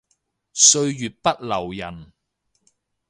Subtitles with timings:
[0.03, 0.03] 歲
[0.95, 2.11] 月不留人